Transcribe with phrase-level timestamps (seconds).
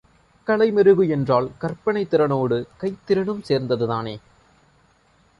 [0.47, 4.15] கலை மெருகு என்றால் கற்பனைத் திறனோடு கைத்திறனும் சேர்ந்ததுதானே.